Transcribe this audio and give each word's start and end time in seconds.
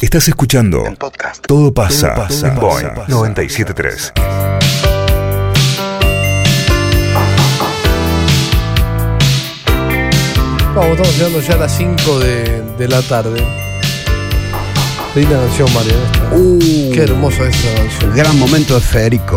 Estás 0.00 0.28
escuchando 0.28 0.86
En 0.86 0.96
podcast. 0.96 1.44
Todo 1.46 1.72
pasa, 1.74 2.14
Todo 2.14 2.24
pasa. 2.28 2.48
en 2.48 2.54
Boeing 2.56 2.86
Todo 2.88 2.94
pasa. 2.94 3.12
973. 3.12 4.12
Vamos, 10.74 10.90
estamos 10.92 11.16
llegando 11.16 11.40
ya 11.40 11.54
a 11.54 11.56
las 11.56 11.76
5 11.76 12.18
de, 12.20 12.62
de 12.78 12.88
la 12.88 13.02
tarde. 13.02 13.42
Linda 15.14 15.36
canción, 15.40 15.68
Mario. 15.74 15.92
esta. 15.92 16.36
Uh, 16.36 16.58
Qué 16.92 17.02
hermosa 17.02 17.48
es 17.48 17.56
esa 17.64 17.74
canción. 17.82 18.14
Gran 18.16 18.38
momento 18.38 18.74
de 18.74 18.80
Federico. 18.80 19.36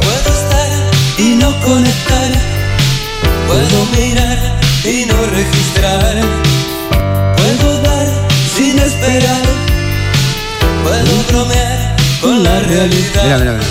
Realidad. 12.91 13.23
Mira, 13.23 13.37
mira, 13.37 13.51
mira. 13.53 13.65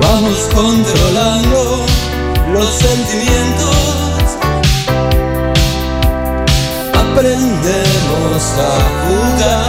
Vamos 0.00 0.38
controlando 0.54 1.86
los 2.52 2.68
sentimientos. 2.74 3.76
Aprendemos 6.94 8.42
a 8.58 8.70
jugar. 9.06 9.66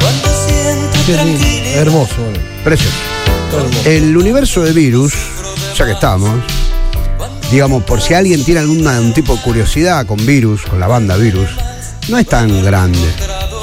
Cuando 0.00 0.28
siento 0.46 0.98
tranquilidad. 1.12 1.76
Hermoso, 1.76 2.14
Mario. 2.18 2.42
Precioso. 2.64 2.96
El 3.84 4.16
universo 4.16 4.62
de 4.62 4.72
virus, 4.72 5.12
ya 5.76 5.84
que 5.84 5.92
estamos, 5.92 6.30
digamos, 7.50 7.82
por 7.82 8.00
si 8.00 8.14
alguien 8.14 8.44
tiene 8.44 8.60
algún 8.60 9.12
tipo 9.12 9.34
de 9.34 9.42
curiosidad 9.42 10.06
con 10.06 10.24
virus, 10.24 10.62
con 10.62 10.78
la 10.78 10.86
banda 10.86 11.16
virus, 11.16 11.48
no 12.08 12.18
es 12.18 12.26
tan 12.26 12.62
grande. 12.64 12.98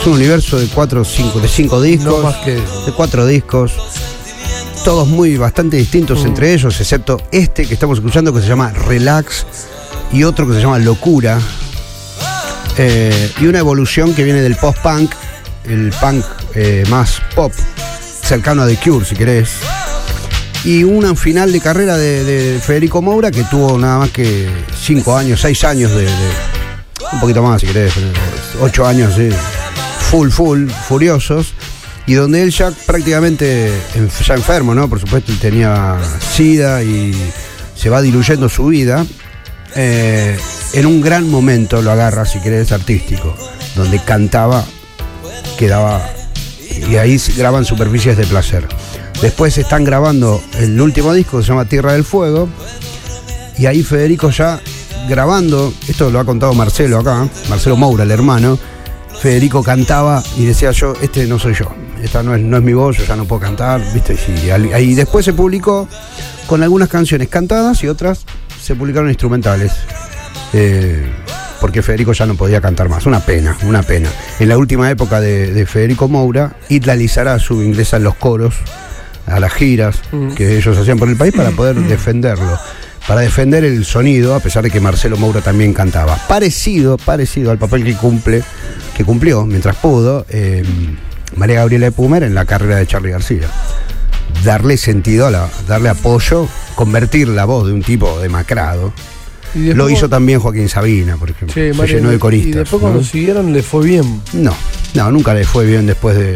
Un 0.07 0.13
universo 0.13 0.57
de 0.57 0.67
cuatro, 0.67 1.03
cinco, 1.03 1.39
de 1.41 1.49
cinco 1.49 1.81
discos, 1.81 2.05
No 2.05 2.23
más 2.23 2.37
que 2.37 2.57
eso. 2.57 2.85
de 2.85 2.93
cuatro 2.93 3.25
discos, 3.25 3.73
todos 4.85 5.05
muy 5.05 5.35
bastante 5.35 5.75
distintos 5.75 6.23
Mm. 6.23 6.27
entre 6.27 6.53
ellos, 6.53 6.79
excepto 6.79 7.21
este 7.31 7.65
que 7.65 7.73
estamos 7.73 7.97
escuchando 7.97 8.33
que 8.33 8.39
se 8.41 8.47
llama 8.47 8.71
Relax 8.71 9.45
y 10.13 10.23
otro 10.23 10.47
que 10.47 10.53
se 10.53 10.61
llama 10.61 10.79
Locura. 10.79 11.39
Eh, 12.77 13.31
y 13.41 13.47
una 13.47 13.59
evolución 13.59 14.13
que 14.15 14.23
viene 14.23 14.41
del 14.41 14.55
post-punk, 14.55 15.11
el 15.65 15.91
punk 15.99 16.23
eh, 16.55 16.85
más 16.89 17.21
pop, 17.35 17.51
cercano 18.23 18.61
a 18.63 18.67
The 18.67 18.77
Cure, 18.77 19.05
si 19.05 19.13
querés. 19.15 19.49
Y 20.63 20.85
un 20.85 21.17
final 21.17 21.51
de 21.51 21.59
carrera 21.59 21.97
de, 21.97 22.23
de 22.23 22.59
Federico 22.61 23.01
Moura 23.01 23.29
que 23.29 23.43
tuvo 23.43 23.77
nada 23.77 23.99
más 23.99 24.11
que 24.11 24.47
cinco 24.81 25.17
años, 25.17 25.41
seis 25.41 25.63
años 25.65 25.91
de, 25.91 26.03
de- 26.05 26.11
un 27.11 27.19
poquito 27.19 27.43
más, 27.43 27.59
si 27.61 27.67
querés, 27.67 27.93
pero 27.93 28.65
ocho 28.65 28.85
años, 28.85 29.13
sí, 29.15 29.29
full, 30.09 30.29
full, 30.29 30.69
furiosos. 30.69 31.53
Y 32.05 32.13
donde 32.13 32.41
él 32.41 32.51
ya 32.51 32.71
prácticamente, 32.85 33.67
en- 33.95 34.09
ya 34.09 34.33
enfermo, 34.35 34.73
¿no? 34.73 34.87
Por 34.89 34.99
supuesto, 34.99 35.31
él 35.31 35.39
tenía 35.39 35.97
SIDA 36.35 36.81
y 36.83 37.13
se 37.75 37.89
va 37.89 38.01
diluyendo 38.01 38.47
su 38.47 38.67
vida. 38.67 39.05
Eh, 39.75 40.37
en 40.73 40.85
un 40.85 41.01
gran 41.01 41.29
momento 41.29 41.81
lo 41.81 41.91
agarra, 41.91 42.25
si 42.25 42.39
querés, 42.39 42.71
artístico, 42.71 43.35
donde 43.75 43.99
cantaba, 43.99 44.63
quedaba. 45.57 46.01
Y 46.89 46.95
ahí 46.95 47.19
graban 47.35 47.65
superficies 47.65 48.15
de 48.17 48.25
placer. 48.25 48.65
Después 49.21 49.57
están 49.57 49.83
grabando 49.83 50.41
el 50.59 50.79
último 50.79 51.13
disco 51.13 51.37
que 51.37 51.43
se 51.43 51.49
llama 51.49 51.65
Tierra 51.65 51.93
del 51.93 52.05
Fuego. 52.05 52.47
Y 53.57 53.65
ahí 53.65 53.83
Federico 53.83 54.29
ya 54.29 54.61
grabando, 55.09 55.73
esto 55.87 56.09
lo 56.09 56.19
ha 56.19 56.25
contado 56.25 56.53
Marcelo 56.53 56.99
acá, 56.99 57.27
Marcelo 57.49 57.75
Moura, 57.75 58.03
el 58.03 58.11
hermano. 58.11 58.57
Federico 59.21 59.63
cantaba 59.63 60.23
y 60.37 60.45
decía 60.45 60.71
yo, 60.71 60.93
este 61.01 61.25
no 61.25 61.39
soy 61.39 61.53
yo, 61.53 61.65
esta 62.01 62.23
no 62.23 62.35
es, 62.35 62.41
no 62.41 62.57
es 62.57 62.63
mi 62.63 62.73
voz, 62.73 62.97
yo 62.97 63.05
ya 63.05 63.15
no 63.15 63.25
puedo 63.25 63.41
cantar, 63.41 63.81
¿viste? 63.93 64.15
Y 64.79 64.93
después 64.93 65.25
se 65.25 65.33
publicó 65.33 65.87
con 66.45 66.63
algunas 66.63 66.89
canciones 66.89 67.27
cantadas 67.27 67.83
y 67.83 67.87
otras 67.87 68.25
se 68.61 68.75
publicaron 68.75 69.09
instrumentales. 69.09 69.73
Eh, 70.53 71.05
porque 71.59 71.81
Federico 71.81 72.13
ya 72.13 72.27
no 72.27 72.35
podía 72.35 72.61
cantar 72.61 72.87
más. 72.87 73.07
Una 73.07 73.19
pena, 73.19 73.57
una 73.63 73.81
pena. 73.81 74.09
En 74.39 74.47
la 74.49 74.57
última 74.59 74.91
época 74.91 75.19
de, 75.19 75.51
de 75.51 75.65
Federico 75.65 76.07
Moura, 76.07 76.55
Itla 76.69 76.95
Lizarazu 76.95 77.63
ingresa 77.63 77.97
en 77.97 78.03
los 78.03 78.15
coros, 78.15 78.53
a 79.27 79.39
las 79.39 79.53
giras 79.53 80.01
que 80.35 80.57
ellos 80.57 80.77
hacían 80.77 80.97
por 80.97 81.09
el 81.09 81.17
país 81.17 81.33
para 81.33 81.51
poder 81.51 81.75
defenderlo. 81.75 82.57
Para 83.07 83.21
defender 83.21 83.63
el 83.63 83.85
sonido, 83.85 84.35
a 84.35 84.39
pesar 84.41 84.63
de 84.63 84.69
que 84.69 84.81
Marcelo 84.81 85.15
Moura 85.17 85.39
también 85.41 85.73
cantaba. 85.73 86.15
Parecido, 86.27 86.97
parecido 86.97 87.51
al 87.51 87.57
papel 87.57 87.85
que 87.85 87.93
cumple, 87.95 88.43
que 88.95 89.05
cumplió 89.05 89.45
mientras 89.45 89.77
pudo, 89.77 90.25
eh, 90.29 90.63
María 91.37 91.57
Gabriela 91.57 91.85
de 91.85 91.91
Pumer 91.93 92.23
en 92.23 92.35
la 92.35 92.45
carrera 92.45 92.75
de 92.77 92.87
Charlie 92.87 93.11
García 93.11 93.47
darle 94.43 94.77
sentido, 94.77 95.25
a 95.27 95.31
la, 95.31 95.49
darle 95.67 95.89
apoyo, 95.89 96.47
convertir 96.75 97.27
la 97.29 97.45
voz 97.45 97.65
de 97.67 97.73
un 97.73 97.81
tipo 97.81 98.19
demacrado. 98.19 98.93
Y 99.55 99.73
Lo 99.73 99.89
hizo 99.89 100.09
también 100.09 100.39
Joaquín 100.39 100.69
Sabina, 100.69 101.15
por 101.17 101.29
ejemplo. 101.29 101.53
Che, 101.53 101.73
Se 101.73 101.87
llenó 101.87 102.09
de 102.09 102.15
Y 102.17 102.19
coristas. 102.19 102.55
después 102.55 102.81
¿no? 102.81 102.89
cuando 102.89 103.03
siguieron 103.03 103.53
le 103.53 103.63
fue 103.63 103.85
bien. 103.85 104.21
No, 104.33 104.53
no, 104.93 105.11
nunca 105.11 105.33
le 105.33 105.43
fue 105.45 105.65
bien 105.65 105.85
después 105.87 106.15
de. 106.17 106.35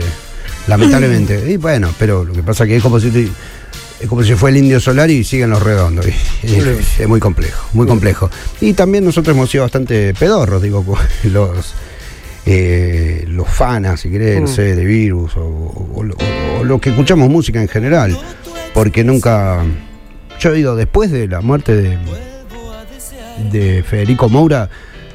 Lamentablemente. 0.67 1.43
y 1.51 1.57
bueno, 1.57 1.89
pero 1.99 2.23
lo 2.23 2.33
que 2.33 2.41
pasa 2.43 2.65
que 2.65 2.77
es 2.77 2.83
como 2.83 2.99
si 2.99 3.09
te- 3.11 3.29
es 4.01 4.07
como 4.07 4.23
si 4.23 4.34
fue 4.35 4.50
el 4.50 4.57
indio 4.57 4.79
solar 4.79 5.09
y 5.09 5.23
siguen 5.23 5.50
los 5.51 5.62
redondos. 5.62 6.06
y- 6.07 6.47
y 6.47 6.56
es, 6.56 7.00
es 7.00 7.07
muy 7.07 7.19
complejo, 7.19 7.67
muy 7.73 7.85
complejo. 7.88 8.29
Y 8.59 8.73
también 8.73 9.06
nosotros 9.06 9.35
hemos 9.35 9.50
sido 9.50 9.63
bastante 9.63 10.13
pedorros, 10.13 10.62
digo, 10.62 10.84
los. 11.25 11.73
eh, 12.45 13.23
los 13.28 13.47
fanas, 13.47 14.00
si 14.00 14.09
querés, 14.09 14.41
Mm. 14.41 14.47
sé, 14.47 14.75
de 14.75 14.84
virus 14.85 15.38
o, 15.38 15.41
o- 15.41 16.01
o 16.01 16.59
o 16.59 16.63
lo 16.63 16.79
que 16.81 16.89
escuchamos 16.89 17.29
música 17.29 17.62
en 17.62 17.67
general. 17.67 18.17
Porque 18.73 19.03
nunca. 19.03 19.63
Yo 20.39 20.51
digo, 20.53 20.75
después 20.75 21.12
de 21.12 21.28
la 21.28 21.41
muerte 21.41 21.75
de, 21.75 21.97
de 23.51 23.83
Federico 23.83 24.29
Moura, 24.29 24.69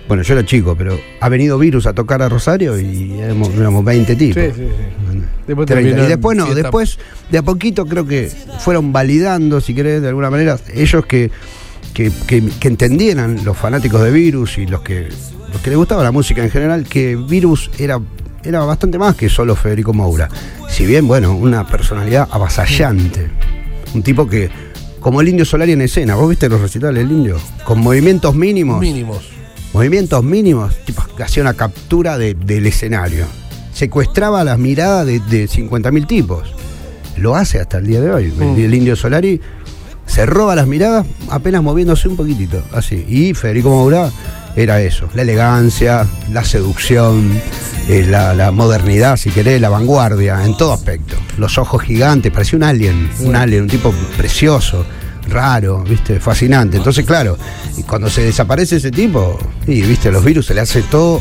bueno, 0.09 0.23
yo 0.23 0.35
era 0.35 0.45
chico, 0.47 0.77
pero 0.77 0.99
ha 1.21 1.29
venido 1.29 1.59
Virus 1.59 1.87
a 1.87 1.93
tocar 1.95 2.23
a 2.23 2.29
Rosario 2.29 2.79
y 2.79 3.19
éramos, 3.19 3.49
éramos 3.55 3.85
20 3.85 4.15
tipos. 4.15 4.43
Sí, 4.43 4.51
sí, 4.55 4.69
sí. 4.69 5.06
Después 5.47 5.67
30. 5.67 5.75
terminó 5.89 6.05
Y 6.05 6.09
después 6.09 6.37
no, 6.37 6.47
después 6.55 6.99
de 7.31 7.39
a 7.39 7.43
poquito 7.43 7.87
creo 7.87 8.07
que 8.07 8.31
fueron 8.61 8.93
validando, 8.93 9.61
si 9.61 9.75
querés, 9.75 10.03
de 10.03 10.09
alguna 10.09 10.31
manera, 10.31 10.59
ellos 10.75 11.05
que, 11.07 11.31
que, 11.95 12.11
que- 12.27 12.43
que 12.61 12.69
entendieran, 12.69 13.45
los 13.45 13.57
fanáticos 13.57 14.03
de 14.03 14.11
Virus 14.11 14.59
y 14.59 14.67
los 14.67 14.81
que, 14.83 15.09
los 15.53 15.61
que 15.63 15.71
les 15.71 15.77
gustaba 15.79 16.03
la 16.03 16.13
música 16.13 16.43
en 16.43 16.51
general, 16.51 16.85
que 16.85 17.17
Virus 17.17 17.71
era, 17.79 18.01
era 18.45 18.61
bastante 18.65 18.99
más 18.99 19.15
que 19.17 19.29
solo 19.29 19.55
Federico 19.57 19.93
Moura. 19.93 20.29
Si 20.69 20.85
bien, 20.85 21.07
bueno, 21.09 21.35
una 21.37 21.67
personalidad 21.67 22.29
avasallante. 22.31 23.29
Un 23.95 24.03
tipo 24.03 24.29
que, 24.29 24.51
como 25.01 25.21
el 25.21 25.29
indio 25.29 25.45
Solari 25.45 25.73
en 25.73 25.81
escena, 25.83 26.17
¿vos 26.17 26.29
viste 26.29 26.49
los 26.49 26.61
recitales 26.61 27.03
del 27.07 27.11
indio? 27.17 27.39
Con 27.65 27.79
movimientos 27.81 28.35
mínimos 28.35 28.81
Mínimos. 28.81 29.25
movimientos 29.73 30.23
mínimos, 30.25 30.75
tipo, 30.85 31.03
hacía 31.25 31.43
una 31.43 31.55
captura 31.55 32.19
de- 32.19 32.35
del 32.35 32.67
escenario. 32.67 33.25
Secuestraba 33.77 34.43
las 34.43 34.59
miradas 34.59 35.05
de, 35.05 35.21
de 35.21 35.47
50.000 35.47 36.07
tipos. 36.07 36.49
Lo 37.19 37.37
hace 37.37 37.61
hasta 37.61 37.77
el 37.77 37.87
día 37.87 38.01
de 38.01 38.11
hoy. 38.11 38.25
El, 38.25 38.33
Mm. 38.47 38.59
el 38.65 38.75
indio 38.75 38.97
Solari 38.97 39.39
se 40.07 40.25
roba 40.25 40.57
las 40.57 40.67
miradas 40.67 41.05
apenas 41.29 41.63
moviéndose 41.63 42.09
un 42.09 42.17
poquitito, 42.17 42.63
así. 42.73 43.05
Y 43.07 43.35
Federico 43.35 43.69
Moura 43.69 44.11
era 44.57 44.81
eso, 44.81 45.11
la 45.15 45.21
elegancia, 45.21 46.07
la 46.33 46.43
seducción, 46.43 47.31
eh, 47.91 48.07
la, 48.09 48.33
la 48.35 48.51
modernidad, 48.51 49.19
si 49.19 49.29
querés, 49.29 49.61
la 49.61 49.69
vanguardia, 49.69 50.43
en 50.43 50.57
todo 50.57 50.73
aspecto. 50.73 51.15
Los 51.37 51.59
ojos 51.59 51.83
gigantes, 51.83 52.33
parecía 52.33 52.57
un 52.57 52.63
alien, 52.63 53.11
un 53.21 53.37
alien, 53.37 53.65
un 53.65 53.69
tipo 53.69 53.93
precioso, 54.17 54.87
raro, 55.29 55.83
viste, 55.85 56.19
fascinante. 56.19 56.79
Entonces, 56.79 57.05
claro, 57.05 57.37
y 57.77 57.83
cuando 57.83 58.09
se 58.09 58.23
desaparece 58.23 58.77
ese 58.77 58.91
tipo, 58.91 59.39
y 59.67 59.83
viste, 59.83 60.11
los 60.11 60.25
virus 60.25 60.47
se 60.47 60.55
le 60.55 60.63
hace 60.63 60.81
todo, 60.81 61.21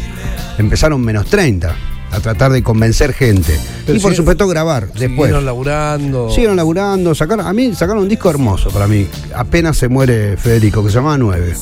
empezaron 0.58 1.02
menos 1.02 1.26
30 1.26 1.76
a 2.16 2.20
tratar 2.20 2.52
de 2.52 2.64
convencer 2.64 3.14
gente. 3.14 3.60
Pero 3.86 3.98
y 3.98 4.02
por 4.02 4.16
supuesto 4.16 4.48
grabar 4.48 4.88
después. 4.94 5.10
Siguieron 5.28 5.46
laburando. 5.46 6.30
Siguieron 6.30 6.56
laburando, 6.58 7.14
sacaron, 7.16 7.46
a 7.46 7.54
mí 7.54 7.74
sacaron 7.76 8.04
un 8.04 8.10
disco 8.10 8.30
hermoso 8.30 8.70
para 8.70 8.88
mí. 8.88 9.08
Apenas 9.36 9.78
se 9.78 9.88
muere 9.88 10.38
Federico, 10.38 10.84
que 10.84 10.90
se 10.90 10.96
llamaba 10.96 11.18
9. 11.18 11.54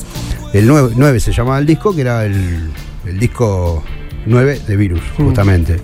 El 0.52 0.66
9, 0.66 0.92
9 0.96 1.20
se 1.20 1.32
llamaba 1.32 1.58
el 1.58 1.66
disco, 1.66 1.94
que 1.94 2.00
era 2.02 2.24
el, 2.24 2.70
el 3.06 3.18
disco 3.18 3.82
9 4.26 4.60
de 4.66 4.76
Virus, 4.76 5.00
Mm. 5.18 5.24
justamente. 5.26 5.80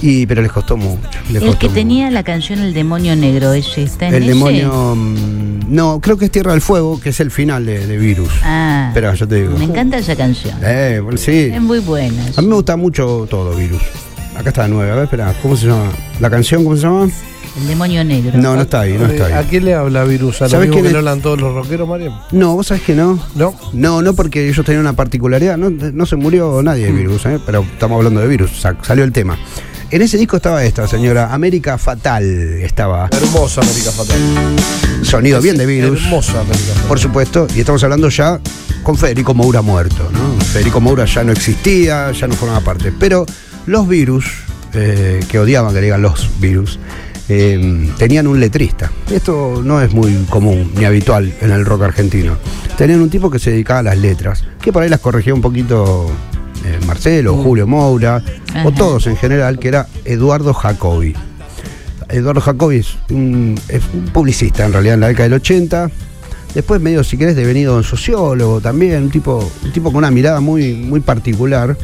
Y, 0.00 0.26
pero 0.26 0.42
les 0.42 0.52
costó 0.52 0.76
mucho. 0.76 1.00
les 1.28 1.42
El 1.42 1.48
costó 1.48 1.58
que 1.58 1.66
mucho. 1.66 1.74
tenía 1.74 2.08
la 2.12 2.22
canción 2.22 2.60
El 2.60 2.72
demonio 2.72 3.16
negro, 3.16 3.52
ese 3.52 3.82
está 3.82 4.06
en 4.08 4.14
El 4.14 4.22
ese? 4.24 4.32
demonio. 4.32 4.94
mm, 4.94 5.74
No, 5.74 6.00
creo 6.00 6.16
que 6.16 6.26
es 6.26 6.30
Tierra 6.30 6.52
del 6.52 6.60
Fuego, 6.60 7.00
que 7.00 7.08
es 7.10 7.18
el 7.20 7.30
final 7.32 7.66
de, 7.66 7.84
de 7.86 7.96
Virus. 7.98 8.28
Ah, 8.44 8.86
Espera, 8.88 9.12
yo 9.14 9.26
te 9.26 9.42
digo. 9.42 9.58
me 9.58 9.64
encanta 9.64 9.98
esa 9.98 10.14
canción. 10.14 10.56
Eh, 10.62 11.00
sí. 11.16 11.50
Es 11.52 11.60
muy 11.60 11.80
buena. 11.80 12.22
A 12.36 12.40
mí 12.42 12.46
me 12.46 12.54
gusta 12.54 12.76
mucho 12.76 13.26
todo, 13.28 13.54
Virus. 13.56 13.82
Acá 14.48 14.62
está 14.62 14.68
9. 14.68 14.90
A 14.90 14.94
ver, 14.94 15.04
espera, 15.04 15.34
¿cómo 15.42 15.54
se 15.56 15.66
llama? 15.66 15.90
¿La 16.20 16.30
canción 16.30 16.64
cómo 16.64 16.74
se 16.74 16.82
llama? 16.82 17.04
El 17.60 17.68
demonio 17.68 18.02
negro. 18.02 18.38
No, 18.38 18.54
no 18.56 18.62
está 18.62 18.80
ahí, 18.80 18.96
no 18.96 19.04
está 19.04 19.26
¿A 19.26 19.40
ahí. 19.40 19.46
quién 19.50 19.66
le 19.66 19.74
habla 19.74 20.04
Virus? 20.04 20.40
¿A 20.40 20.44
lo 20.44 20.50
¿Sabes 20.50 20.68
mismo 20.68 20.74
quién 20.80 20.84
que 20.86 20.92
le 20.92 20.98
hablan 20.98 21.20
todos 21.20 21.38
los 21.38 21.52
rockeros, 21.54 21.86
Mario? 21.86 22.18
No, 22.32 22.54
vos 22.54 22.66
sabés 22.68 22.82
que 22.84 22.94
no. 22.94 23.18
No. 23.34 23.54
No, 23.74 24.00
no 24.00 24.14
porque 24.14 24.48
ellos 24.48 24.64
tenían 24.64 24.80
una 24.80 24.94
particularidad. 24.94 25.58
No, 25.58 25.68
no 25.68 26.06
se 26.06 26.16
murió 26.16 26.62
nadie 26.62 26.86
de 26.86 26.92
virus, 26.92 27.26
¿eh? 27.26 27.38
pero 27.44 27.60
estamos 27.62 27.96
hablando 27.98 28.20
de 28.20 28.26
virus. 28.28 28.58
sa- 28.58 28.74
salió 28.82 29.04
el 29.04 29.12
tema. 29.12 29.36
En 29.90 30.00
ese 30.02 30.16
disco 30.16 30.36
estaba 30.36 30.64
esta, 30.64 30.86
señora, 30.86 31.34
América 31.34 31.76
Fatal. 31.76 32.22
Estaba 32.62 33.08
Hermosa 33.12 33.60
América 33.60 33.90
Fatal. 33.90 34.18
sonido 35.02 35.42
bien 35.42 35.58
de 35.58 35.66
virus. 35.66 36.02
Hermosa 36.04 36.40
América 36.40 36.72
Fatal. 36.72 36.88
Por 36.88 36.98
supuesto, 36.98 37.46
y 37.54 37.60
estamos 37.60 37.82
hablando 37.84 38.08
ya 38.08 38.40
con 38.82 38.96
Federico 38.96 39.34
Moura 39.34 39.60
muerto, 39.60 40.08
¿no? 40.12 40.40
Federico 40.44 40.80
Moura 40.80 41.04
ya 41.04 41.22
no 41.24 41.32
existía, 41.32 42.12
ya 42.12 42.26
no 42.26 42.34
formaba 42.34 42.60
parte. 42.60 42.92
Pero 42.98 43.26
los 43.68 43.86
virus, 43.86 44.24
eh, 44.72 45.20
que 45.28 45.38
odiaban 45.38 45.72
que 45.72 45.80
le 45.80 45.86
digan 45.86 46.02
los 46.02 46.30
virus, 46.40 46.78
eh, 47.28 47.90
tenían 47.98 48.26
un 48.26 48.40
letrista. 48.40 48.90
Esto 49.10 49.60
no 49.62 49.82
es 49.82 49.92
muy 49.92 50.14
común 50.30 50.72
ni 50.74 50.86
habitual 50.86 51.32
en 51.42 51.50
el 51.50 51.66
rock 51.66 51.82
argentino. 51.82 52.38
Tenían 52.78 53.02
un 53.02 53.10
tipo 53.10 53.30
que 53.30 53.38
se 53.38 53.50
dedicaba 53.50 53.80
a 53.80 53.82
las 53.82 53.98
letras, 53.98 54.42
que 54.60 54.72
por 54.72 54.82
ahí 54.82 54.88
las 54.88 55.00
corregía 55.00 55.34
un 55.34 55.42
poquito 55.42 56.06
eh, 56.64 56.78
Marcelo, 56.86 57.36
Julio 57.36 57.66
Moura, 57.66 58.22
o 58.64 58.72
todos 58.72 59.06
en 59.06 59.16
general, 59.16 59.58
que 59.58 59.68
era 59.68 59.86
Eduardo 60.06 60.54
Jacobi. 60.54 61.14
Eduardo 62.08 62.40
Jacobi 62.40 62.76
es 62.76 62.96
un, 63.10 63.60
es 63.68 63.82
un 63.92 64.06
publicista 64.06 64.64
en 64.64 64.72
realidad 64.72 64.94
en 64.94 65.00
la 65.00 65.08
década 65.08 65.24
del 65.24 65.34
80. 65.34 65.90
Después 66.54 66.80
medio, 66.80 67.04
si 67.04 67.18
querés, 67.18 67.36
devenido 67.36 67.76
un 67.76 67.84
sociólogo 67.84 68.62
también, 68.62 69.02
un 69.02 69.10
tipo, 69.10 69.52
un 69.62 69.72
tipo 69.72 69.90
con 69.90 69.98
una 69.98 70.10
mirada 70.10 70.40
muy, 70.40 70.72
muy 70.72 71.00
particular 71.00 71.76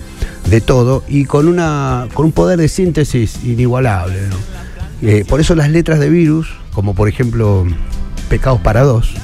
de 0.49 0.61
todo 0.61 1.03
y 1.09 1.25
con, 1.25 1.49
una, 1.49 2.09
con 2.15 2.27
un 2.27 2.33
poder 2.33 2.59
de 2.59 2.69
síntesis 2.69 3.45
inigualable. 3.45 4.29
¿no? 4.29 4.37
Eh, 5.09 5.25
por 5.29 5.41
eso 5.41 5.55
las 5.55 5.71
letras 5.71 5.99
de 6.01 6.09
virus, 6.09 6.49
como 6.73 6.95
por 6.95 7.09
ejemplo 7.09 7.67
Pecados 8.29 8.61
para 8.61 8.83
dos, 8.83 9.15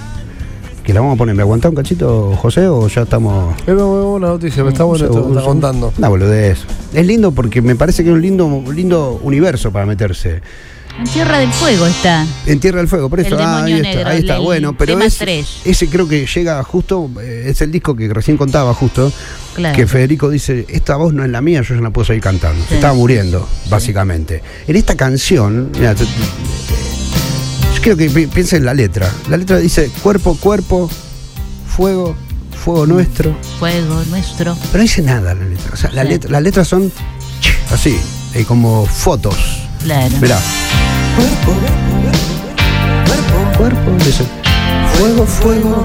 que 0.85 0.93
la 0.93 1.01
vamos 1.01 1.15
a 1.15 1.19
poner, 1.19 1.35
¿me 1.35 1.43
aguantá 1.43 1.69
un 1.69 1.75
cachito, 1.75 2.37
José, 2.37 2.67
o 2.67 2.89
ya 2.89 3.03
estamos... 3.03 3.55
Es 3.67 3.75
una 3.75 3.85
buena 3.85 4.27
noticia, 4.29 4.65
me 4.65 4.71
está 4.71 4.85
bueno 4.85 5.05
esto 5.05 5.25
me 5.25 5.31
está 5.31 5.45
contando. 5.45 5.93
Una 5.97 6.09
boludez. 6.09 6.65
Es 6.93 7.07
lindo 7.07 7.33
porque 7.33 7.63
me 7.63 7.77
parece 7.77 8.03
que 8.03 8.11
es 8.11 8.15
un 8.15 8.23
lindo, 8.23 8.47
un 8.47 8.75
lindo 8.75 9.21
universo 9.23 9.71
para 9.71 9.87
meterse. 9.87 10.43
En 11.01 11.07
Tierra 11.07 11.39
del 11.39 11.51
Fuego 11.53 11.87
está. 11.87 12.27
En 12.47 12.61
Tierra 12.61 12.79
del 12.79 12.89
Fuego, 12.89 13.09
por 13.09 13.21
eso, 13.21 13.35
El 13.35 13.41
ah, 13.41 13.65
ahí 13.65 13.73
está, 13.73 14.09
ahí 14.09 14.19
está, 14.19 14.39
bueno, 14.39 14.75
pero 14.77 14.95
tema 14.95 15.07
ese, 15.07 15.89
creo 15.89 16.07
que 16.07 16.27
llega 16.27 16.63
justo, 16.63 17.11
eh, 17.23 17.45
es 17.47 17.61
el 17.63 17.73
disco 17.73 17.97
que 17.97 18.09
recién 18.13 18.37
contaba 18.37 18.75
justo, 18.75 19.11
Claro. 19.55 19.75
que 19.75 19.87
Federico 19.87 20.29
dice, 20.29 20.67
esta 20.69 20.97
voz 20.97 21.13
no 21.15 21.25
es 21.25 21.31
la 21.31 21.41
mía, 21.41 21.63
yo 21.63 21.75
ya 21.75 21.81
no 21.81 21.91
puedo 21.93 22.05
seguir 22.05 22.23
cantando. 22.23 22.63
Sí. 22.69 22.75
estaba 22.75 22.93
muriendo, 22.95 23.49
básicamente. 23.71 24.43
En 24.67 24.77
esta 24.77 24.95
canción, 24.95 25.71
mira, 25.73 25.95
yo 25.95 26.05
quiero 27.83 27.97
que 27.97 28.11
pi- 28.11 28.27
piensen 28.27 28.59
en 28.59 28.65
la 28.67 28.75
letra. 28.75 29.11
La 29.31 29.37
letra 29.39 29.57
dice, 29.59 29.91
cuerpo, 30.03 30.37
cuerpo, 30.37 30.91
fuego, 31.67 32.15
fuego 32.63 32.87
nuestro. 32.87 33.35
Fuego 33.59 34.03
nuestro. 34.11 34.55
Pero 34.71 34.77
no 34.77 34.83
dice 34.83 35.01
nada 35.03 35.35
la 35.35 35.45
letra. 35.47 35.71
O 35.73 35.77
sea, 35.77 35.91
la 35.93 36.03
Sí. 36.03 36.09
letra- 36.09 36.31
las 36.31 36.43
letras 36.43 36.69
son 36.69 36.93
así, 37.73 37.99
eh, 38.35 38.45
como 38.47 38.85
fotos. 38.87 39.35
Claro. 39.83 40.15
Mirá. 40.21 40.39
Cuerpo, 41.21 41.53
cuerpo, 43.07 43.59
Cuerpo, 43.59 44.05
dice. 44.05 44.25
Fuego, 44.95 45.27
fuego. 45.27 45.85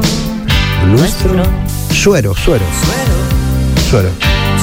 Nuestro. 0.87 1.43
Suero, 1.91 2.33
suero, 2.35 2.63
suero. 3.89 4.09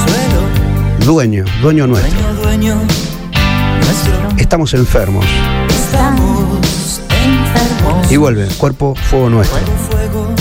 suelo, 0.06 1.04
Dueño, 1.04 1.44
dueño 1.60 1.86
nuestro. 1.86 2.10
dueño, 2.42 2.42
dueño, 2.42 2.74
nuestro. 2.76 4.28
Estamos 4.38 4.72
enfermos. 4.74 5.26
Estamos 5.68 7.00
enfermos. 7.10 8.10
Y 8.10 8.16
vuelve. 8.16 8.46
Cuerpo, 8.56 8.94
fuego 8.94 9.28
nuestro. 9.28 9.58
Fuego, 9.58 9.90
fuego, 9.90 10.34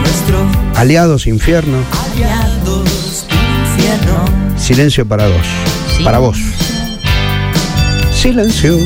nuestro. 0.00 0.46
Aliados, 0.80 1.26
infierno. 1.28 1.78
Aliados, 2.12 3.26
infierno. 3.76 4.24
Silencio 4.58 5.06
para 5.06 5.26
dos. 5.28 5.46
Sí. 5.96 6.02
Para 6.02 6.18
vos. 6.18 6.36
Silencio. 8.12 8.76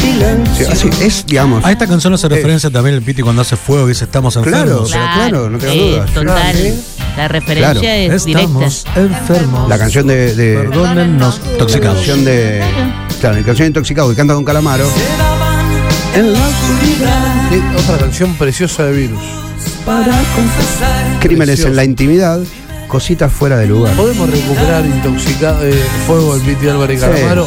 Silencio. 0.00 0.66
Sí, 0.66 0.72
así 0.72 0.90
es, 1.04 1.24
digamos. 1.26 1.64
A 1.64 1.72
esta 1.72 1.86
canción 1.86 2.12
hace 2.14 2.28
referencia 2.28 2.70
también 2.70 2.94
el 2.96 3.02
Piti 3.02 3.22
cuando 3.22 3.42
hace 3.42 3.56
fuego 3.56 3.86
y 3.86 3.90
dice 3.90 4.04
estamos 4.04 4.34
Claro, 4.34 4.48
enfermos. 4.58 4.90
pero 4.92 5.04
claro, 5.14 5.50
no 5.50 5.58
tengas 5.58 5.76
eh, 5.76 5.90
dudas. 5.90 6.10
Total. 6.12 6.56
Sí. 6.56 6.74
La 7.16 7.28
referencia 7.28 7.72
Claro. 7.80 8.14
es 8.14 8.26
Estamos 8.26 8.84
directa. 8.84 9.00
enfermos. 9.00 9.68
La 9.68 9.78
canción 9.78 10.06
de. 10.06 10.34
de 10.34 10.54
Perdónennos, 10.58 11.40
la 11.58 11.80
canción 11.80 12.24
de. 12.24 12.62
Claro, 13.20 13.36
la 13.36 13.44
canción 13.44 13.64
de 13.64 13.66
Intoxicado 13.66 14.10
que 14.10 14.16
canta 14.16 14.32
Don 14.34 14.44
Calamaro. 14.44 14.86
Quedaban 14.94 15.66
en 16.14 16.32
la 16.32 16.38
oscuridad 16.48 17.78
Otra 17.78 17.98
canción 17.98 18.34
preciosa 18.36 18.84
de 18.84 18.92
virus. 18.92 19.20
para 19.84 20.06
confesar. 20.06 21.20
Crímenes 21.20 21.46
Precioso. 21.48 21.68
en 21.68 21.76
la 21.76 21.84
intimidad, 21.84 22.40
cositas 22.88 23.32
fuera 23.32 23.58
de 23.58 23.66
lugar. 23.66 23.94
¿Podemos 23.94 24.28
recuperar 24.30 24.84
intoxicado 24.86 25.64
eh, 25.66 25.74
fuego 26.06 26.34
del 26.36 26.42
Piti 26.42 26.68
Álvarez 26.68 27.00
Sí. 27.00 27.06
Calamaro 27.06 27.46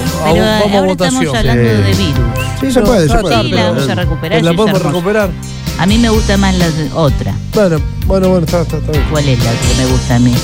a- 0.00 0.32
Pero 0.32 0.44
vamos 0.44 0.72
a 0.72 0.76
ahora 0.78 0.80
votación? 0.86 1.22
estamos 1.22 1.36
hablando 1.38 1.62
Sí. 1.62 1.68
de 1.82 1.92
virus. 1.94 2.24
Sí, 2.60 2.72
se 2.72 2.80
puede, 2.82 3.08
se 3.08 3.18
puede. 3.18 3.34
está, 3.34 3.42
Sí, 3.42 3.50
pero- 3.50 3.62
la 3.62 3.70
vamos 3.72 3.88
a 3.88 3.94
recuperar. 3.94 5.30
A 5.78 5.86
mí 5.86 5.98
me 5.98 6.10
gusta 6.10 6.36
más 6.36 6.54
la 6.56 6.70
de- 6.70 6.90
otra. 6.92 7.34
Bueno, 7.54 7.78
bueno, 8.06 8.28
bueno, 8.28 8.44
está, 8.44 8.62
está, 8.62 8.76
está 8.76 8.92
bien. 8.92 9.04
¿Cuál 9.10 9.28
es 9.28 9.38
la 9.42 9.50
que 9.50 9.82
me 9.82 9.86
gusta 9.86 10.14
a 10.16 10.18
mí? 10.18 10.34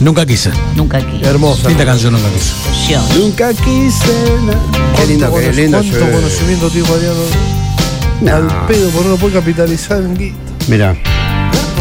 Nunca 0.00 0.26
quise. 0.26 0.50
Nunca 0.74 0.98
aquí. 0.98 1.20
Hermosa. 1.22 1.70
Esta 1.70 1.84
canción 1.84 2.12
nunca 2.14 2.26
quise. 2.30 2.92
Yo. 2.92 3.00
Nunca 3.16 3.52
quise. 3.54 4.06
Qué 4.06 5.16
¿Cuánto 5.18 5.38
qué 5.38 5.52
lindo. 5.52 5.78
¿Cuánto 5.78 5.98
yo- 5.98 6.12
conocimiento 6.12 6.68
tiene 6.70 6.88
Mariano? 6.88 7.20
No. 8.20 8.34
Al 8.36 8.66
pedo, 8.66 8.88
por 8.90 9.06
no 9.06 9.16
puede 9.16 9.34
capitalizar 9.34 9.98
en 9.98 10.16
guita. 10.16 10.36
Mira, 10.68 10.96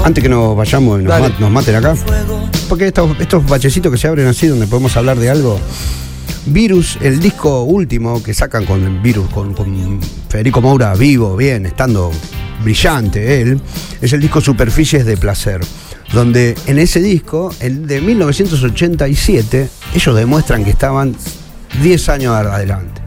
antes 0.04 0.24
que 0.24 0.30
nos 0.30 0.56
vayamos 0.56 1.02
y 1.02 1.04
nos 1.04 1.52
maten 1.52 1.76
acá, 1.76 1.96
porque 2.70 2.88
estos, 2.88 3.10
estos 3.20 3.46
bachecitos 3.48 3.92
que 3.92 3.98
se 3.98 4.08
abren 4.08 4.28
así, 4.28 4.48
donde 4.48 4.68
podemos 4.68 4.96
hablar 4.98 5.18
de 5.18 5.30
algo. 5.32 5.60
Virus, 6.48 6.98
el 7.02 7.20
disco 7.20 7.64
último 7.64 8.22
que 8.24 8.34
sacan 8.34 8.66
con 8.66 9.02
Virus, 9.02 9.30
con, 9.30 9.54
con 9.54 10.00
Federico 10.30 10.62
Moura 10.62 10.94
vivo, 10.96 11.36
bien, 11.38 11.66
estando 11.66 12.12
brillante 12.64 13.42
él, 13.42 13.60
es 14.02 14.14
el 14.14 14.22
disco 14.22 14.42
Superficies 14.42 15.06
de 15.06 15.18
Placer, 15.18 15.62
donde 16.14 16.56
en 16.68 16.80
ese 16.80 17.00
disco, 17.02 17.54
el 17.60 17.88
de 17.88 18.02
1987, 18.02 19.70
ellos 19.96 20.16
demuestran 20.16 20.64
que 20.64 20.72
estaban 20.72 21.16
10 21.82 22.10
años 22.10 22.36
adelante. 22.36 23.02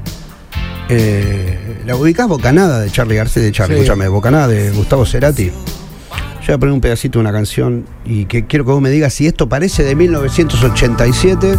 Eh, 0.89 1.83
¿La 1.87 1.97
ubicás 1.97 2.29
Bocanada 2.29 2.81
de 2.81 2.91
Charlie 2.91 3.17
García? 3.17 3.43
De 3.43 3.53
Charlie, 3.53 3.77
Sí. 3.77 3.83
escúchame, 3.83 4.09
Bocanada 4.09 4.49
de 4.49 4.71
Gustavo 4.71 5.05
Cerati. 5.07 5.47
Yo 5.47 6.49
voy 6.49 6.55
a 6.55 6.59
poner 6.59 6.73
un 6.75 6.81
pedacito 6.81 7.19
de 7.19 7.21
una 7.23 7.33
canción 7.33 7.87
y 8.05 8.27
que 8.27 8.47
quiero 8.47 8.67
que 8.67 8.73
vos 8.73 8.83
me 8.83 8.91
digas 8.91 9.15
si 9.15 9.27
esto 9.27 9.49
parece 9.49 9.83
de 9.83 9.95
1987 9.97 11.57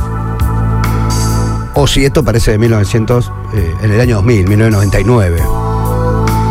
o 1.76 1.88
si 1.88 2.06
esto 2.06 2.24
parece 2.24 2.52
de 2.52 2.58
1900, 2.58 3.32
eh, 3.54 3.74
en 3.84 3.92
el 3.92 4.00
año 4.00 4.16
2000, 4.16 4.48
1999. 4.48 5.42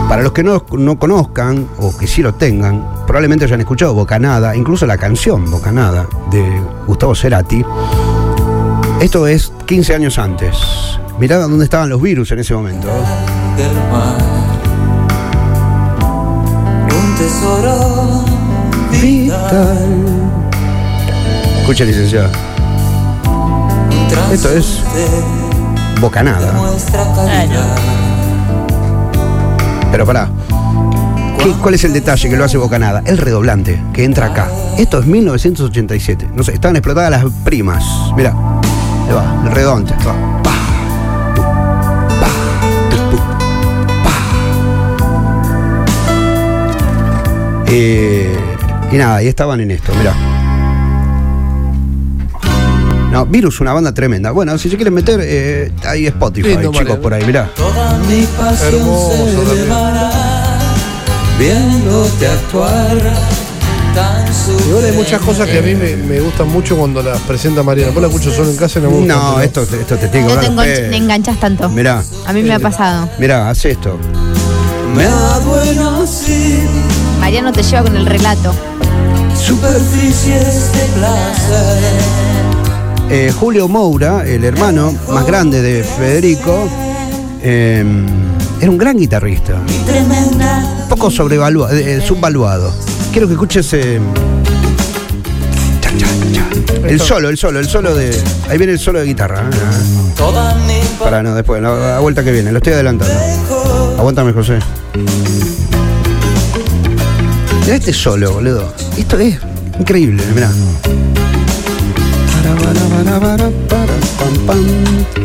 Para 0.09 0.23
los 0.23 0.33
que 0.33 0.43
no, 0.43 0.65
no 0.73 0.99
conozcan 0.99 1.67
o 1.79 1.97
que 1.97 2.07
sí 2.07 2.23
lo 2.23 2.35
tengan, 2.35 2.87
probablemente 3.07 3.47
hayan 3.47 3.61
escuchado 3.61 3.95
Bocanada, 3.95 4.55
incluso 4.55 4.87
la 4.87 4.99
canción 4.99 5.51
Bocanada 5.51 6.07
de 6.31 6.45
Gustavo 6.87 7.15
Cerati. 7.15 7.65
Esto 9.01 9.27
es 9.27 9.53
15 9.67 9.95
años 9.95 10.19
antes. 10.19 10.57
Mirá 11.19 11.39
dónde 11.39 11.65
estaban 11.65 11.89
los 11.89 12.03
virus 12.03 12.31
en 12.33 12.41
ese 12.41 12.55
momento. 12.55 12.87
del 13.57 13.75
mar. 13.91 14.19
Un 16.91 17.17
tesoro 17.17 18.25
vital. 19.01 20.31
Escucha, 21.61 21.85
licenciado. 21.85 22.54
Esto 24.33 24.49
es 24.51 24.81
Bocanada. 26.01 26.53
Pero 29.93 30.07
pará. 30.07 30.29
¿Qué- 31.39 31.53
¿Cuál 31.63 31.75
es 31.75 31.85
el 31.85 31.93
detalle 31.93 32.29
que 32.31 32.37
lo 32.37 32.45
hace 32.45 32.57
Bocanada? 32.59 33.03
El 33.07 33.19
redoblante 33.19 33.81
que 33.93 34.05
entra 34.05 34.27
acá. 34.27 34.49
Esto 34.79 34.99
es 34.99 35.07
1987. 35.07 36.29
No 36.35 36.43
sé, 36.43 36.55
estaban 36.55 36.77
explotadas 36.77 37.11
las 37.11 37.25
primas. 37.45 37.85
Mirá. 38.17 38.31
Ahí 39.07 39.13
va, 39.15 39.43
el 39.45 39.51
redoblante. 39.53 39.95
Eh, 47.67 48.33
y 48.93 48.97
nada, 48.97 49.23
y 49.23 49.29
estaban 49.29 49.61
en 49.61 49.71
esto, 49.71 49.93
mirá. 49.97 50.15
No, 53.15 53.25
Virus, 53.27 53.61
una 53.61 53.73
banda 53.73 53.95
tremenda. 53.95 54.33
Bueno, 54.33 54.59
si 54.59 54.69
se 54.69 54.75
quieren 54.75 54.93
meter, 54.93 55.21
eh, 55.23 55.71
hay 55.87 56.09
Spotify, 56.09 56.49
Lindo, 56.49 56.73
chicos, 56.73 56.97
por 56.99 57.15
ahí, 57.15 57.25
mirá. 57.25 57.49
Toda 57.55 57.97
mi 57.99 58.27
pasión 58.37 58.75
Hermoso 58.75 59.55
se 59.55 59.65
viéndote 61.39 62.27
actuar 62.27 62.99
tan 63.95 64.25
Igual 64.69 64.85
hay 64.87 64.93
muchas 64.97 65.21
cosas 65.21 65.49
que 65.49 65.61
a 65.61 65.63
mí 65.63 65.77
me, 65.77 65.95
me 65.95 66.19
gustan 66.19 66.49
mucho 66.49 66.77
cuando 66.77 67.05
las 67.05 67.21
presenta 67.21 67.63
Mariana. 67.63 67.93
Vos 67.93 68.03
la 68.03 68.09
escucho 68.09 68.33
solo 68.33 68.51
en 68.51 68.57
casa 68.57 68.81
y 68.81 68.83
no 68.83 68.91
me 68.91 68.97
gusta. 68.97 69.15
No, 69.15 69.41
esto, 69.41 69.63
esto 69.63 69.97
te 69.97 70.09
tengo 70.09 70.35
No 70.35 70.41
que 70.41 70.47
te, 70.49 70.53
enganch- 70.53 70.95
enganchas 70.97 71.39
tanto. 71.39 71.69
Mirá, 71.69 72.03
A 72.27 72.33
mí 72.33 72.43
me 72.43 72.55
ha 72.55 72.59
pasado. 72.59 73.09
mirá, 73.21 73.49
haz 73.49 73.65
esto. 73.65 73.97
Me 74.93 75.05
da 75.05 75.39
bueno 75.39 76.03
así 76.03 76.59
Mariano 77.21 77.53
te 77.53 77.63
lleva 77.63 77.83
con 77.85 77.95
el 77.97 78.07
relato. 78.07 78.53
superficies 79.41 80.73
de 80.73 80.85
placer 80.99 81.94
Eh, 83.17 83.31
Julio 83.31 83.69
Moura, 83.69 84.27
el 84.27 84.43
hermano 84.43 84.93
más 85.09 85.25
grande 85.25 85.63
de 85.63 85.85
Federico, 85.85 86.69
eh, 87.41 87.85
era 88.61 88.69
un 88.69 88.77
gran 88.77 88.97
guitarrista. 88.97 89.55
Un 89.55 90.89
poco 90.89 91.13
sobrevaluado, 91.13 91.73
eh, 91.77 92.01
subvaluado. 92.05 92.75
Quiero 93.13 93.29
que 93.29 93.35
escuches 93.35 93.73
eh, 93.75 94.01
cha. 95.81 96.89
el 96.89 96.99
solo, 96.99 97.29
el 97.29 97.39
solo, 97.39 97.61
el 97.61 97.69
solo 97.69 97.95
de. 97.95 98.21
Ahí 98.49 98.59
viene 98.59 98.73
el 98.73 98.81
solo 98.81 98.99
de 98.99 99.07
guitarra. 99.07 99.43
¿eh? 99.49 100.83
Para 100.99 101.23
no, 101.23 101.37
después, 101.37 101.63
la, 101.63 101.73
la 101.73 102.01
vuelta 102.01 102.25
que 102.25 102.33
viene, 102.33 102.51
lo 102.51 102.59
estoy 102.59 102.73
adelantando. 102.73 103.15
Aguántame, 103.97 104.33
José. 104.33 104.59
Mirá 107.61 107.77
este 107.77 107.93
solo, 107.93 108.33
boludo. 108.33 108.75
Esto 108.99 109.17
es 109.21 109.39
increíble, 109.79 110.21
mirá. 110.35 110.51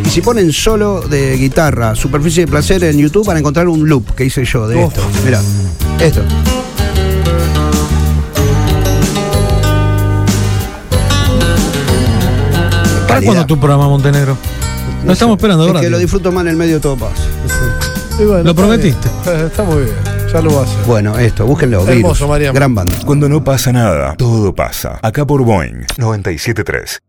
Y 0.05 0.09
si 0.09 0.21
ponen 0.21 0.51
solo 0.51 1.01
de 1.01 1.37
guitarra, 1.37 1.95
superficie 1.95 2.45
de 2.45 2.51
placer 2.51 2.83
en 2.83 2.97
YouTube 2.97 3.25
van 3.25 3.37
a 3.37 3.39
encontrar 3.39 3.67
un 3.67 3.87
loop 3.87 4.15
que 4.15 4.25
hice 4.25 4.43
yo 4.43 4.67
de 4.67 4.83
esto. 4.83 5.01
Mirá, 5.23 5.41
esto. 5.99 6.21
¿Para 13.07 13.21
cuándo 13.21 13.45
tu 13.45 13.59
programa 13.59 13.87
Montenegro? 13.87 14.37
No 15.03 15.13
estamos 15.13 15.37
esperando 15.37 15.63
es 15.63 15.69
ahora. 15.69 15.81
que 15.81 15.89
lo 15.89 15.97
disfruto 15.97 16.31
más 16.31 16.41
en 16.41 16.49
el 16.49 16.55
medio 16.55 16.79
todo 16.79 16.97
pasa. 16.97 17.23
Lo 18.43 18.53
prometiste. 18.53 19.09
Está 19.45 19.63
muy 19.63 19.83
bien. 19.83 19.95
Ya 20.31 20.41
lo 20.41 20.53
va 20.53 20.61
a 20.61 20.63
hacer. 20.63 20.85
Bueno, 20.85 21.17
esto, 21.17 21.45
búsquenlo. 21.45 21.87
Hermoso, 21.87 22.27
Mariano. 22.27 22.53
Gran 22.53 22.75
banda. 22.75 22.95
Cuando 23.05 23.27
no 23.29 23.43
pasa 23.43 23.71
nada, 23.71 24.15
todo 24.15 24.53
pasa. 24.53 24.99
Acá 25.01 25.25
por 25.25 25.43
Boeing 25.43 25.85
973. 25.97 27.01